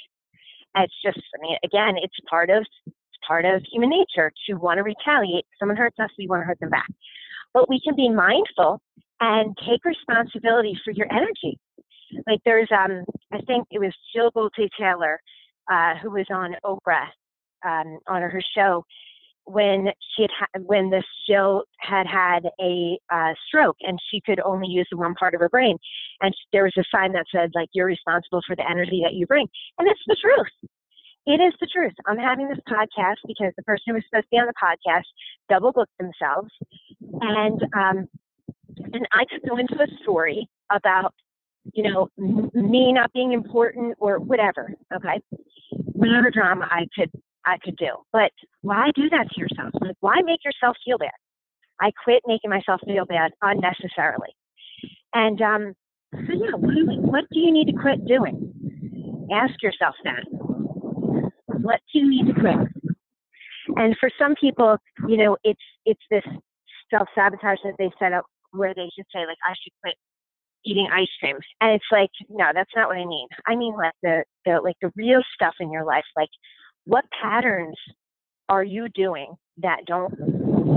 It's 0.77 0.95
just, 1.05 1.19
I 1.19 1.43
mean, 1.43 1.57
again, 1.65 1.97
it's 2.03 2.15
part 2.29 2.49
of 2.49 2.65
it's 2.87 3.27
part 3.27 3.45
of 3.45 3.63
human 3.71 3.91
nature 3.91 4.33
to 4.47 4.55
want 4.55 4.79
to 4.79 4.83
retaliate. 4.83 5.45
If 5.51 5.59
someone 5.59 5.77
hurts 5.77 5.99
us, 5.99 6.11
we 6.19 6.27
want 6.27 6.43
to 6.43 6.47
hurt 6.47 6.61
them 6.61 6.71
back. 6.71 6.89
But 7.53 7.69
we 7.69 7.81
can 7.81 7.97
be 7.97 8.09
mindful 8.09 8.81
and 9.21 9.57
take 9.69 9.85
responsibility 9.85 10.79
for 10.85 10.93
your 10.93 11.13
energy. 11.13 11.59
Like 12.27 12.41
there's, 12.45 12.69
um, 12.73 13.05
I 13.33 13.41
think 13.43 13.67
it 13.71 13.81
was 13.81 13.93
Jill 14.15 14.31
Bolte 14.33 14.69
Taylor, 14.79 15.21
uh, 15.71 15.97
who 15.97 16.11
was 16.11 16.27
on 16.31 16.55
Oprah, 16.65 17.07
um, 17.65 17.99
on 18.09 18.23
her 18.23 18.43
show, 18.55 18.85
when 19.51 19.89
she 20.15 20.23
had 20.23 20.31
ha- 20.39 20.61
when 20.65 20.91
this 20.91 21.05
Jill 21.29 21.65
had 21.79 22.07
had 22.07 22.49
a 22.61 22.99
uh, 23.13 23.35
stroke 23.47 23.77
and 23.81 23.99
she 24.11 24.21
could 24.25 24.41
only 24.41 24.69
use 24.69 24.87
the 24.91 24.97
one 24.97 25.15
part 25.15 25.35
of 25.35 25.41
her 25.41 25.49
brain, 25.49 25.77
and 26.21 26.35
there 26.53 26.65
was 26.65 26.73
a 26.79 26.85
sign 26.95 27.13
that 27.13 27.27
said 27.35 27.51
like 27.55 27.69
you're 27.73 27.87
responsible 27.87 28.41
for 28.47 28.57
the 28.57 28.69
energy 28.69 29.01
that 29.05 29.15
you 29.15 29.27
bring, 29.27 29.47
and 29.79 29.89
it's 29.89 30.01
the 30.07 30.17
truth. 30.21 30.71
It 31.27 31.41
is 31.41 31.53
the 31.61 31.67
truth. 31.67 31.93
I'm 32.07 32.17
having 32.17 32.49
this 32.49 32.59
podcast 32.69 33.17
because 33.27 33.53
the 33.57 33.63
person 33.63 33.83
who 33.89 33.95
was 33.95 34.03
supposed 34.09 34.25
to 34.25 34.31
be 34.31 34.39
on 34.39 34.47
the 34.47 34.55
podcast 34.55 35.05
double 35.49 35.73
booked 35.73 35.93
themselves, 35.99 36.51
and 37.21 37.61
um, 37.77 38.09
and 38.93 39.07
I 39.13 39.25
could 39.31 39.49
go 39.49 39.57
into 39.57 39.75
a 39.75 39.87
story 40.03 40.49
about 40.71 41.13
you 41.75 41.83
know 41.83 42.09
me 42.17 42.93
not 42.93 43.13
being 43.13 43.33
important 43.33 43.97
or 43.99 44.19
whatever. 44.19 44.73
Okay, 44.95 45.21
whatever 45.93 46.31
drama 46.31 46.67
I 46.71 46.87
could 46.97 47.11
I 47.47 47.59
could 47.63 47.77
do. 47.77 47.91
But 48.13 48.33
why 48.63 48.91
do 48.95 49.09
that 49.11 49.29
to 49.31 49.41
yourself? 49.41 49.71
Like, 49.81 49.97
why 50.01 50.21
make 50.25 50.45
yourself 50.45 50.77
feel 50.85 50.99
bad? 50.99 51.11
I 51.81 51.91
quit 52.05 52.23
making 52.27 52.51
myself 52.51 52.81
feel 52.87 53.07
bad 53.07 53.33
unnecessarily. 53.43 54.35
And 55.15 55.41
um, 55.41 55.75
so 56.13 56.33
yeah, 56.33 56.55
what 56.57 56.75
do, 56.75 56.87
we, 56.87 56.97
what 56.99 57.25
do 57.33 57.41
you 57.41 57.53
need 57.53 57.67
to 57.67 57.81
quit 57.81 58.07
doing? 58.07 58.53
Ask 59.33 59.63
yourself 59.63 59.95
that. 60.05 60.25
What 61.47 61.81
do 61.93 61.99
you 61.99 62.11
need 62.11 62.35
to 62.35 62.41
quit? 62.41 62.57
And 63.77 63.97
for 63.99 64.11
some 64.19 64.35
people, 64.35 64.77
you 65.09 65.17
know, 65.17 65.37
it's 65.45 65.61
it's 65.87 66.03
this 66.11 66.25
self 66.91 67.09
sabotage 67.15 67.59
that 67.65 67.75
they 67.79 67.91
set 67.99 68.13
up 68.13 68.25
where 68.53 68.75
they 68.75 68.91
should 68.97 69.07
say 69.15 69.21
like, 69.21 69.39
I 69.47 69.55
should 69.63 69.73
quit 69.83 69.95
eating 70.65 70.89
ice 70.93 71.09
cream. 71.21 71.37
And 71.61 71.73
it's 71.73 71.85
like, 71.91 72.11
no, 72.29 72.47
that's 72.55 72.71
not 72.77 72.89
what 72.89 72.99
I 72.99 73.07
mean. 73.07 73.29
I 73.47 73.57
mean 73.57 73.75
like 73.77 73.93
the 74.03 74.25
the 74.45 74.61
like 74.63 74.77
the 74.83 74.93
real 74.97 75.23
stuff 75.35 75.55
in 75.61 75.71
your 75.73 75.85
life, 75.85 76.05
like 76.17 76.29
what 76.85 77.05
patterns 77.23 77.77
are 78.49 78.65
you 78.65 78.89
doing 78.95 79.35
that 79.59 79.85
don't 79.87 80.13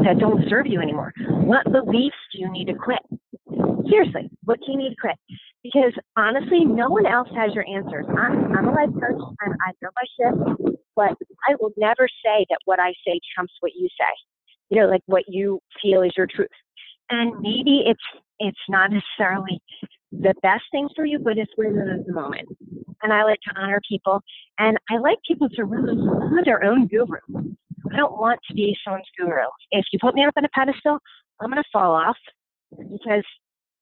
that 0.04 0.20
don't 0.20 0.44
serve 0.50 0.68
you 0.68 0.80
anymore? 0.80 1.14
What 1.30 1.72
beliefs 1.72 2.16
do 2.34 2.40
you 2.40 2.52
need 2.52 2.68
to 2.68 2.74
quit? 2.74 3.00
Seriously, 3.90 4.30
what 4.44 4.60
do 4.60 4.72
you 4.72 4.78
need 4.78 4.90
to 4.90 4.96
quit? 5.00 5.16
Because 5.64 5.94
honestly, 6.18 6.66
no 6.66 6.90
one 6.90 7.06
else 7.06 7.30
has 7.36 7.54
your 7.54 7.66
answers. 7.68 8.06
I'm, 8.10 8.56
I'm 8.56 8.68
a 8.68 8.72
life 8.72 8.90
coach 8.94 9.22
and 9.42 9.56
I 9.66 9.72
know 9.82 9.90
my 9.96 10.06
shit, 10.18 10.78
but 10.96 11.16
I 11.48 11.56
will 11.60 11.72
never 11.78 12.08
say 12.24 12.46
that 12.50 12.60
what 12.66 12.80
I 12.80 12.94
say 13.06 13.20
trumps 13.34 13.54
what 13.62 13.72
you 13.76 13.88
say. 13.98 14.14
You 14.70 14.82
know, 14.82 14.88
like 14.88 15.02
what 15.06 15.24
you 15.28 15.60
feel 15.82 16.02
is 16.02 16.12
your 16.18 16.28
truth. 16.28 16.50
And 17.10 17.40
maybe 17.40 17.84
it's 17.86 18.04
it's 18.40 18.58
not 18.68 18.92
necessarily 18.92 19.62
the 20.22 20.34
best 20.42 20.64
thing 20.72 20.90
for 20.96 21.06
you, 21.06 21.20
but 21.20 21.38
it's 21.38 21.52
at 21.58 22.06
the 22.06 22.14
moment. 22.14 22.48
And 23.02 23.12
I 23.12 23.24
like 23.24 23.40
to 23.48 23.60
honor 23.60 23.82
people, 23.88 24.22
and 24.60 24.78
I 24.90 24.98
like 24.98 25.18
people 25.28 25.50
to 25.50 25.66
really 25.66 25.96
be 25.96 26.42
their 26.46 26.64
own 26.64 26.88
guru. 26.88 27.18
I 27.92 27.98
don't 27.98 28.20
want 28.20 28.40
to 28.48 28.54
be 28.54 28.76
someone's 28.84 29.06
guru. 29.18 29.46
If 29.72 29.86
you 29.92 30.00
put 30.02 30.16
me 30.16 30.24
up 30.24 30.34
on 30.38 30.46
a 30.46 30.50
pedestal, 30.50 31.00
I'm 31.42 31.50
going 31.50 31.62
to 31.62 31.70
fall 31.72 31.94
off 31.94 32.18
because 32.72 33.24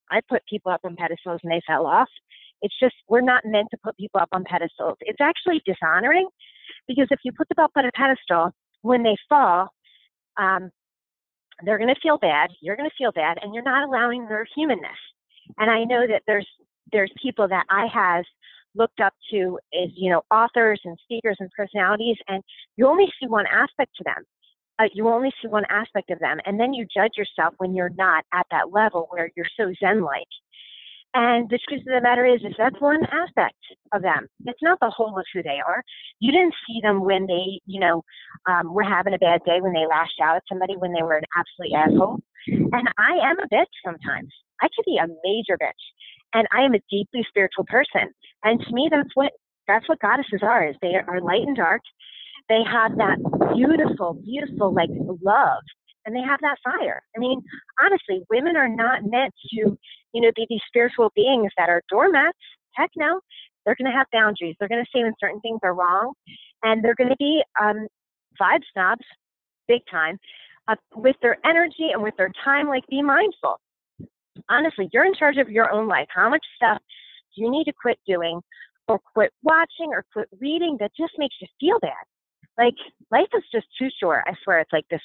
I 0.10 0.22
put 0.28 0.42
people 0.50 0.72
up 0.72 0.82
on 0.84 0.96
pedestals 0.96 1.40
and 1.44 1.52
they 1.52 1.62
fell 1.68 1.86
off. 1.86 2.10
It's 2.62 2.78
just 2.80 2.96
we're 3.08 3.22
not 3.22 3.44
meant 3.46 3.68
to 3.72 3.78
put 3.84 3.98
people 3.98 4.20
up 4.20 4.30
on 4.32 4.44
pedestals. 4.44 4.98
It's 5.02 5.22
actually 5.22 5.62
dishonoring 5.66 6.28
because 6.88 7.08
if 7.12 7.20
you 7.24 7.32
put 7.32 7.48
them 7.50 7.64
up 7.64 7.72
on 7.76 7.86
a 7.86 7.92
pedestal, 7.96 8.52
when 8.82 9.04
they 9.04 9.16
fall, 9.30 9.70
um, 10.38 10.72
they're 11.64 11.78
going 11.78 11.94
to 11.94 12.02
feel 12.02 12.18
bad. 12.18 12.50
You're 12.62 12.76
going 12.76 12.90
to 12.90 12.96
feel 12.98 13.12
bad, 13.12 13.38
and 13.42 13.54
you're 13.54 13.64
not 13.64 13.88
allowing 13.88 14.28
their 14.28 14.48
humanness. 14.56 14.98
And 15.58 15.70
I 15.70 15.84
know 15.84 16.08
that 16.08 16.24
there's 16.28 16.48
there's 16.92 17.12
people 17.22 17.48
that 17.48 17.66
I 17.70 17.88
have 17.94 18.26
looked 18.76 19.00
up 19.00 19.14
to 19.32 19.60
as 19.74 19.90
you 19.96 20.10
know 20.10 20.24
authors 20.32 20.82
and 20.86 20.98
speakers 21.04 21.38
and 21.40 21.50
personalities, 21.56 22.18
and 22.28 22.44
you 22.78 22.88
only 22.88 23.12
see 23.20 23.28
one 23.28 23.46
aspect 23.48 23.92
to 23.98 24.04
them. 24.04 24.24
Uh, 24.80 24.86
you 24.94 25.08
only 25.08 25.32
see 25.42 25.48
one 25.48 25.66
aspect 25.70 26.10
of 26.10 26.20
them, 26.20 26.40
and 26.46 26.60
then 26.60 26.74
you 26.74 26.86
judge 26.96 27.12
yourself 27.18 27.54
when 27.58 27.76
you're 27.76 27.92
not 27.98 28.24
at 28.34 28.48
that 28.52 28.72
level 28.72 29.08
where 29.12 29.30
you're 29.36 29.46
so 29.58 29.72
zen-like. 29.80 30.28
And 31.14 31.50
the 31.50 31.60
truth 31.68 31.82
of 31.82 31.94
the 31.94 32.02
matter 32.02 32.26
is, 32.26 32.40
is 32.42 32.56
that's 32.58 32.80
one 32.80 33.04
aspect 33.12 33.58
of 33.92 34.02
them. 34.02 34.28
It's 34.46 34.62
not 34.62 34.80
the 34.80 34.90
whole 34.90 35.18
of 35.20 35.26
who 35.34 35.44
they 35.44 35.60
are. 35.66 35.84
You 36.20 36.32
didn't 36.32 36.56
see 36.66 36.80
them 36.82 37.04
when 37.04 37.28
they, 37.28 37.60
you 37.66 37.82
know, 37.82 38.04
um, 38.48 38.74
were 38.74 38.84
having 38.84 39.14
a 39.14 39.18
bad 39.18 39.42
day, 39.46 39.60
when 39.60 39.74
they 39.74 39.86
lashed 39.90 40.20
out 40.24 40.38
at 40.38 40.44
somebody, 40.48 40.78
when 40.78 40.94
they 40.94 41.04
were 41.04 41.18
an 41.18 41.26
absolute 41.36 41.76
asshole. 41.76 42.20
And 42.48 42.88
I 42.98 43.30
am 43.30 43.40
a 43.40 43.48
bitch 43.54 43.66
sometimes. 43.86 44.32
I 44.62 44.68
could 44.76 44.86
be 44.86 44.98
a 44.98 45.08
major 45.24 45.58
bitch. 45.58 45.84
And 46.34 46.48
I 46.54 46.62
am 46.62 46.74
a 46.74 46.80
deeply 46.90 47.26
spiritual 47.28 47.66
person. 47.66 48.14
And 48.44 48.60
to 48.62 48.74
me, 48.74 48.88
that's 48.92 49.10
what 49.16 49.32
that's 49.68 49.88
what 49.88 50.00
goddesses 50.00 50.42
are. 50.42 50.68
Is 50.68 50.76
they 50.82 50.96
are 50.96 51.22
light 51.22 51.44
and 51.44 51.56
dark. 51.56 51.82
They 52.50 52.64
have 52.70 52.98
that 52.98 53.18
beautiful, 53.56 54.14
beautiful 54.14 54.74
like 54.74 54.90
love 55.24 55.64
and 56.06 56.16
they 56.16 56.22
have 56.22 56.40
that 56.42 56.58
fire. 56.64 57.02
I 57.16 57.20
mean, 57.20 57.42
honestly, 57.82 58.24
women 58.30 58.56
are 58.56 58.70
not 58.70 59.04
meant 59.06 59.34
to, 59.52 59.78
you 60.14 60.22
know, 60.22 60.32
be 60.36 60.46
these 60.50 60.62
spiritual 60.68 61.12
beings 61.16 61.52
that 61.58 61.70
are 61.70 61.82
doormats. 61.90 62.38
Heck 62.74 62.92
no. 62.96 63.22
They're 63.66 63.76
going 63.76 63.92
to 63.92 63.98
have 63.98 64.08
boundaries. 64.12 64.56
They're 64.60 64.70
going 64.70 64.84
to 64.84 64.90
say 64.94 65.04
when 65.04 65.14
certain 65.20 65.40
things 65.42 65.60
are 65.64 65.76
wrong, 65.76 66.14
and 66.64 66.84
they're 66.84 66.96
going 66.96 67.10
to 67.10 67.18
be 67.18 67.44
um, 67.62 67.88
vibe 68.42 68.62
snobs, 68.74 69.06
big 69.68 69.82
time, 69.90 70.18
uh, 70.68 70.76
with 70.96 71.16
their 71.22 71.38
energy 71.46 71.90
and 71.94 72.02
with 72.02 72.16
their 72.18 72.32
time. 72.44 72.68
Like, 72.68 72.84
be 72.90 73.04
mindful. 73.04 73.60
Honestly, 74.50 74.90
you're 74.94 75.06
in 75.06 75.14
charge 75.14 75.38
of 75.38 75.50
your 75.50 75.72
own 75.72 75.88
life. 75.88 76.08
How 76.14 76.30
much 76.30 76.46
stuff 76.56 76.82
do 77.36 77.44
you 77.44 77.52
need 77.52 77.66
to 77.66 77.74
quit 77.74 78.00
doing, 78.08 78.42
or 78.88 79.00
quit 79.14 79.32
watching, 79.44 79.92
or 79.92 80.06
quit 80.14 80.28
reading 80.40 80.78
that 80.80 80.92
just 80.98 81.14
makes 81.18 81.36
you 81.42 81.48
feel 81.60 81.80
bad? 81.80 81.92
Like, 82.58 82.76
life 83.12 83.30
is 83.36 83.44
just 83.52 83.68
too 83.80 83.90
short. 84.00 84.24
I 84.28 84.34
swear, 84.44 84.60
it's 84.60 84.74
like 84.74 84.86
this 84.90 85.02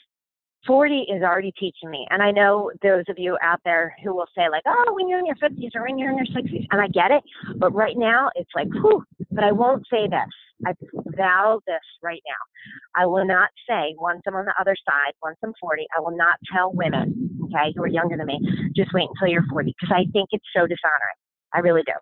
40 0.67 1.07
is 1.15 1.23
already 1.23 1.53
teaching 1.53 1.91
me. 1.91 2.07
And 2.11 2.23
I 2.23 2.33
know 2.33 2.73
those 2.83 3.05
of 3.09 3.19
you 3.19 3.39
out 3.43 3.61
there 3.65 3.95
who 4.03 4.15
will 4.15 4.27
say, 4.37 4.49
like, 4.51 4.65
oh, 4.67 4.93
when 4.95 5.09
you're 5.09 5.21
in 5.21 5.27
your 5.27 5.37
50s 5.37 5.71
or 5.75 5.83
when 5.83 5.99
you're 5.99 6.11
in 6.11 6.17
your 6.17 6.27
60s. 6.27 6.67
And 6.71 6.81
I 6.81 6.89
get 6.89 7.11
it. 7.13 7.23
But 7.57 7.73
right 7.73 7.97
now, 7.97 8.31
it's 8.35 8.51
like, 8.55 8.69
whew. 8.69 9.05
But 9.31 9.45
I 9.45 9.53
won't 9.53 9.87
say 9.91 10.09
this. 10.09 10.67
I 10.67 10.73
vow 11.17 11.61
this 11.67 11.83
right 12.03 12.23
now. 12.27 13.01
I 13.01 13.07
will 13.07 13.27
not 13.27 13.51
say, 13.69 13.95
once 13.99 14.23
I'm 14.27 14.35
on 14.35 14.45
the 14.45 14.55
other 14.61 14.77
side, 14.89 15.13
once 15.23 15.37
I'm 15.43 15.53
40, 15.61 15.87
I 15.97 16.01
will 16.01 16.17
not 16.17 16.37
tell 16.53 16.73
women, 16.73 17.39
okay, 17.45 17.73
who 17.75 17.83
are 17.83 17.89
younger 17.89 18.17
than 18.17 18.27
me, 18.27 18.41
just 18.77 18.93
wait 18.93 19.09
until 19.09 19.33
you're 19.33 19.47
40. 19.51 19.75
Because 19.79 19.95
I 19.95 20.05
think 20.13 20.29
it's 20.33 20.47
so 20.55 20.67
dishonoring. 20.67 21.19
I 21.55 21.61
really 21.61 21.83
do. 21.87 21.93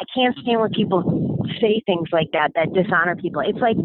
I 0.00 0.04
can't 0.14 0.36
stand 0.38 0.60
when 0.60 0.70
people 0.72 1.46
say 1.60 1.82
things 1.86 2.08
like 2.12 2.30
that 2.32 2.50
that 2.56 2.72
dishonor 2.74 3.14
people. 3.16 3.42
It's 3.46 3.58
like 3.58 3.76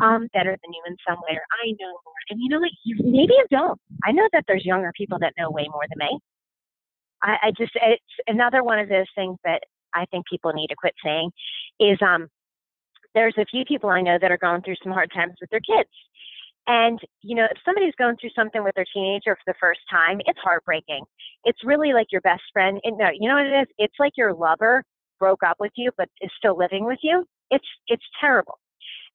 I'm 0.00 0.28
better 0.34 0.52
than 0.52 0.72
you 0.72 0.82
in 0.86 0.96
some 1.08 1.16
way, 1.28 1.36
or 1.36 1.44
I 1.64 1.72
know 1.80 1.92
more. 2.04 2.20
And 2.28 2.40
you 2.40 2.48
know 2.50 2.60
what? 2.60 2.70
You, 2.84 2.96
maybe 3.00 3.32
you 3.32 3.46
don't. 3.50 3.80
I 4.04 4.12
know 4.12 4.28
that 4.32 4.44
there's 4.46 4.64
younger 4.64 4.92
people 4.94 5.18
that 5.20 5.32
know 5.38 5.50
way 5.50 5.66
more 5.70 5.84
than 5.88 6.06
me. 6.06 6.18
I, 7.22 7.36
I 7.44 7.50
just 7.56 7.72
it's 7.74 8.02
another 8.26 8.62
one 8.62 8.78
of 8.78 8.88
those 8.88 9.06
things 9.14 9.38
that 9.44 9.62
I 9.94 10.04
think 10.10 10.26
people 10.26 10.52
need 10.52 10.68
to 10.68 10.76
quit 10.76 10.94
saying 11.02 11.30
is 11.80 11.98
um 12.02 12.28
there's 13.16 13.34
a 13.36 13.44
few 13.46 13.64
people 13.64 13.90
I 13.90 14.00
know 14.00 14.18
that 14.20 14.30
are 14.30 14.38
going 14.38 14.62
through 14.62 14.76
some 14.84 14.92
hard 14.92 15.10
times 15.12 15.34
with 15.40 15.50
their 15.50 15.60
kids. 15.60 15.90
And, 16.68 17.00
you 17.22 17.34
know, 17.34 17.44
if 17.44 17.58
somebody's 17.64 17.94
going 17.98 18.16
through 18.20 18.30
something 18.36 18.62
with 18.62 18.74
their 18.76 18.86
teenager 18.94 19.34
for 19.34 19.42
the 19.52 19.58
first 19.58 19.80
time, 19.90 20.20
it's 20.26 20.38
heartbreaking. 20.38 21.04
It's 21.44 21.64
really 21.64 21.92
like 21.92 22.08
your 22.12 22.20
best 22.20 22.42
friend. 22.52 22.80
And 22.84 22.98
no, 22.98 23.08
you 23.12 23.28
know 23.28 23.36
what 23.36 23.46
it 23.46 23.62
is? 23.62 23.68
It's 23.78 23.94
like 23.98 24.12
your 24.16 24.34
lover 24.34 24.84
broke 25.18 25.42
up 25.42 25.56
with 25.58 25.72
you 25.76 25.90
but 25.96 26.08
is 26.20 26.30
still 26.36 26.56
living 26.56 26.84
with 26.84 26.98
you. 27.02 27.24
It's 27.50 27.66
it's 27.88 28.04
terrible 28.20 28.58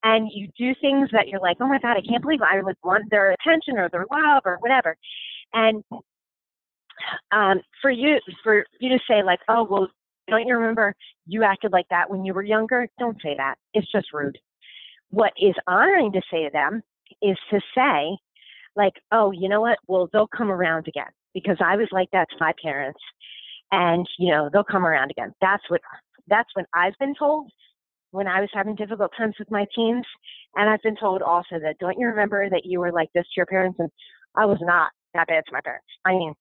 and 0.04 0.30
you 0.34 0.48
do 0.58 0.74
things 0.82 1.10
that 1.12 1.28
you're 1.28 1.40
like, 1.40 1.58
oh 1.60 1.68
my 1.68 1.80
God, 1.80 1.98
I 1.98 2.02
can't 2.02 2.22
believe 2.22 2.42
I 2.42 2.62
would 2.62 2.76
want 2.84 3.10
their 3.10 3.32
attention 3.32 3.78
or 3.78 3.90
their 3.90 4.06
love 4.12 4.42
or 4.46 4.58
whatever. 4.60 4.98
And 5.54 5.84
um, 7.32 7.62
for 7.82 7.92
you, 7.92 8.20
for 8.44 8.66
you 8.80 8.90
to 8.90 9.00
say 9.08 9.24
like, 9.24 9.40
oh, 9.48 9.64
well, 9.64 9.88
don't 10.28 10.48
you 10.48 10.56
remember 10.56 10.96
you 11.28 11.44
acted 11.44 11.72
like 11.72 11.88
that 11.90 12.10
when 12.10 12.26
you 12.26 12.34
were 12.34 12.44
younger? 12.44 12.88
Don't 13.00 13.18
say 13.22 13.36
that. 13.38 13.56
It's 13.74 13.92
just 13.92 14.14
rude. 14.14 14.38
What 15.10 15.34
is 15.38 15.56
honoring 15.68 16.12
to 16.14 16.22
say 16.32 16.44
to 16.44 16.50
them 16.52 16.82
is 17.22 17.38
to 17.50 17.60
say, 17.76 18.18
like, 18.76 18.94
oh, 19.12 19.32
you 19.32 19.50
know 19.50 19.62
what? 19.62 19.80
Well, 19.88 20.10
they'll 20.14 20.28
come 20.28 20.52
around 20.52 20.88
again 20.88 21.12
because 21.34 21.58
I 21.60 21.76
was 21.76 21.88
like 21.92 22.10
that 22.12 22.30
to 22.30 22.38
my 22.40 22.54
parents, 22.64 23.00
and 23.72 24.08
you 24.18 24.32
know 24.32 24.50
they'll 24.52 24.64
come 24.64 24.86
around 24.86 25.12
again. 25.12 25.34
That's 25.42 25.64
what 25.70 25.82
that's 26.28 26.50
what 26.54 26.66
I've 26.74 26.98
been 27.00 27.16
told, 27.18 27.52
when 28.12 28.28
I 28.28 28.40
was 28.40 28.50
having 28.54 28.76
difficult 28.76 29.12
times 29.18 29.36
with 29.40 29.52
my 29.52 29.66
teens. 29.76 30.06
And 30.56 30.70
I've 30.70 30.82
been 30.84 30.98
told 30.98 31.22
also 31.22 31.60
that 31.62 31.78
don't 31.80 31.98
you 31.98 32.08
remember 32.08 32.50
that 32.50 32.66
you 32.66 32.80
were 32.80 32.92
like 32.92 33.10
this 33.14 33.24
to 33.24 33.38
your 33.38 33.46
parents? 33.46 33.78
And 33.80 33.90
I 34.36 34.46
was 34.46 34.60
not 34.62 34.92
that 35.14 35.28
bad 35.28 35.44
to 35.48 35.54
my 35.54 35.62
parents. 35.62 35.88
I 36.06 36.12
mean, 36.12 36.34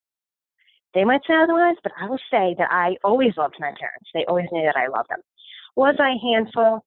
they 0.95 1.05
might 1.05 1.21
say 1.27 1.35
otherwise, 1.35 1.77
but 1.83 1.93
I 2.01 2.09
will 2.09 2.19
say 2.31 2.55
that 2.59 2.69
I 2.71 2.97
always 3.05 3.37
loved 3.37 3.57
my 3.59 3.73
parents. 3.79 4.11
They 4.13 4.25
always 4.27 4.47
knew 4.53 4.65
that 4.65 4.77
I 4.77 4.89
loved 4.89 5.11
them. 5.11 5.21
Was 5.77 5.97
I 6.01 6.11
a 6.11 6.35
handful? 6.35 6.85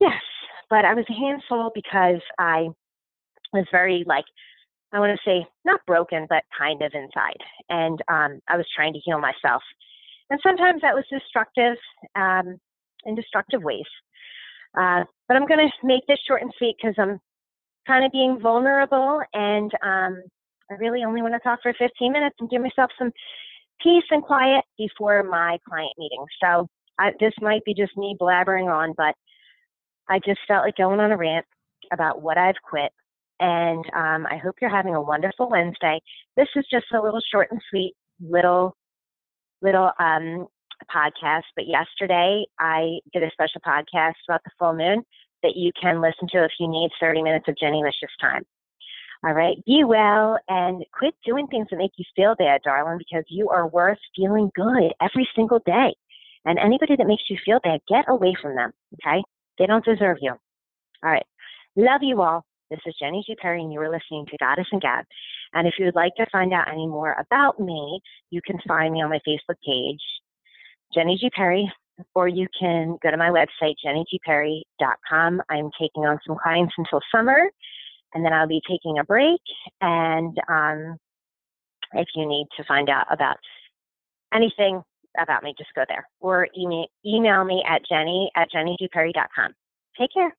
Yes, 0.00 0.22
but 0.68 0.84
I 0.84 0.94
was 0.94 1.04
a 1.08 1.14
handful 1.14 1.70
because 1.74 2.20
I 2.38 2.68
was 3.52 3.66
very 3.70 4.04
like 4.06 4.24
I 4.92 5.00
want 5.00 5.18
to 5.18 5.30
say 5.30 5.46
not 5.64 5.80
broken, 5.86 6.26
but 6.28 6.44
kind 6.56 6.82
of 6.82 6.92
inside. 6.94 7.40
And 7.70 7.98
um, 8.08 8.40
I 8.48 8.56
was 8.56 8.66
trying 8.76 8.92
to 8.92 9.00
heal 9.00 9.18
myself. 9.18 9.62
And 10.28 10.38
sometimes 10.42 10.82
that 10.82 10.94
was 10.94 11.04
destructive 11.10 11.76
um, 12.14 12.58
in 13.04 13.14
destructive 13.14 13.62
ways. 13.62 13.88
Uh, 14.78 15.04
but 15.28 15.36
I'm 15.36 15.46
going 15.46 15.66
to 15.66 15.86
make 15.86 16.06
this 16.06 16.18
short 16.26 16.42
and 16.42 16.52
sweet 16.58 16.76
because 16.80 16.94
I'm 16.98 17.20
kind 17.86 18.04
of 18.04 18.12
being 18.12 18.38
vulnerable 18.40 19.20
and 19.32 19.72
um, 19.82 20.22
I 20.72 20.76
really 20.76 21.04
only 21.04 21.22
want 21.22 21.34
to 21.34 21.40
talk 21.40 21.60
for 21.62 21.74
15 21.78 22.12
minutes 22.12 22.36
and 22.40 22.48
give 22.48 22.62
myself 22.62 22.90
some 22.98 23.10
peace 23.82 24.04
and 24.10 24.22
quiet 24.22 24.64
before 24.78 25.22
my 25.22 25.58
client 25.68 25.92
meeting. 25.98 26.24
So 26.42 26.66
I, 26.98 27.12
this 27.20 27.34
might 27.40 27.64
be 27.64 27.74
just 27.74 27.96
me 27.96 28.16
blabbering 28.20 28.72
on, 28.72 28.94
but 28.96 29.14
I 30.08 30.18
just 30.24 30.40
felt 30.48 30.64
like 30.64 30.76
going 30.76 31.00
on 31.00 31.12
a 31.12 31.16
rant 31.16 31.46
about 31.92 32.22
what 32.22 32.38
I've 32.38 32.60
quit. 32.68 32.90
And 33.40 33.84
um, 33.94 34.26
I 34.30 34.36
hope 34.36 34.56
you're 34.60 34.70
having 34.70 34.94
a 34.94 35.02
wonderful 35.02 35.50
Wednesday. 35.50 36.00
This 36.36 36.48
is 36.56 36.64
just 36.70 36.86
a 36.94 37.02
little 37.02 37.20
short 37.32 37.48
and 37.50 37.60
sweet 37.68 37.94
little 38.20 38.74
little 39.60 39.90
um, 39.98 40.46
podcast. 40.94 41.42
But 41.56 41.66
yesterday 41.66 42.44
I 42.58 42.98
did 43.12 43.22
a 43.22 43.30
special 43.32 43.60
podcast 43.66 44.14
about 44.28 44.42
the 44.44 44.50
full 44.58 44.74
moon 44.74 45.02
that 45.42 45.56
you 45.56 45.72
can 45.80 46.00
listen 46.00 46.28
to 46.32 46.44
if 46.44 46.52
you 46.60 46.68
need 46.68 46.90
30 47.00 47.22
minutes 47.22 47.46
of 47.48 47.56
Jenny 47.58 47.82
Licious 47.82 48.14
time. 48.20 48.44
All 49.24 49.34
right, 49.34 49.56
be 49.64 49.84
well 49.84 50.36
and 50.48 50.84
quit 50.92 51.14
doing 51.24 51.46
things 51.46 51.68
that 51.70 51.76
make 51.76 51.92
you 51.96 52.04
feel 52.16 52.34
bad, 52.36 52.62
darling, 52.64 52.98
because 52.98 53.24
you 53.28 53.48
are 53.50 53.68
worth 53.68 53.98
feeling 54.16 54.50
good 54.54 54.92
every 55.00 55.28
single 55.36 55.60
day. 55.64 55.94
And 56.44 56.58
anybody 56.58 56.96
that 56.96 57.06
makes 57.06 57.22
you 57.30 57.38
feel 57.44 57.60
bad, 57.62 57.80
get 57.88 58.06
away 58.08 58.34
from 58.42 58.56
them. 58.56 58.72
Okay, 58.94 59.22
they 59.58 59.66
don't 59.66 59.84
deserve 59.84 60.16
you. 60.20 60.32
All 60.32 61.10
right, 61.10 61.24
love 61.76 62.00
you 62.02 62.20
all. 62.20 62.44
This 62.68 62.80
is 62.84 62.96
Jenny 62.98 63.22
G. 63.24 63.36
Perry, 63.36 63.62
and 63.62 63.72
you 63.72 63.80
are 63.80 63.90
listening 63.92 64.26
to 64.26 64.36
Goddess 64.38 64.66
and 64.72 64.80
Gab. 64.80 65.04
And 65.52 65.68
if 65.68 65.74
you 65.78 65.84
would 65.84 65.94
like 65.94 66.14
to 66.16 66.26
find 66.32 66.52
out 66.52 66.68
any 66.72 66.86
more 66.86 67.14
about 67.20 67.60
me, 67.60 68.00
you 68.30 68.40
can 68.44 68.58
find 68.66 68.92
me 68.92 69.02
on 69.02 69.10
my 69.10 69.20
Facebook 69.28 69.56
page, 69.64 70.00
Jenny 70.92 71.16
G. 71.20 71.30
Perry, 71.30 71.70
or 72.14 72.28
you 72.28 72.48
can 72.58 72.96
go 73.02 73.10
to 73.10 73.16
my 73.16 73.28
website, 73.28 73.74
jennygperry.com. 73.86 75.42
I'm 75.48 75.70
taking 75.78 76.06
on 76.06 76.18
some 76.26 76.36
clients 76.42 76.74
until 76.78 77.00
summer, 77.14 77.50
and 78.14 78.24
then 78.24 78.32
I'll 78.32 78.48
be 78.48 78.62
taking 78.68 78.98
a 78.98 79.04
break. 79.04 79.40
And 79.80 80.36
um, 80.48 80.96
if 81.94 82.08
you 82.14 82.26
need 82.26 82.46
to 82.56 82.64
find 82.64 82.88
out 82.88 83.06
about 83.10 83.36
anything 84.34 84.82
about 85.18 85.42
me, 85.42 85.54
just 85.58 85.74
go 85.74 85.84
there 85.88 86.08
or 86.20 86.48
email, 86.58 86.86
email 87.04 87.44
me 87.44 87.62
at 87.68 87.82
jenny 87.88 88.30
at 88.36 88.48
jennygperry.com. 88.50 89.52
Take 89.98 90.10
care. 90.14 90.34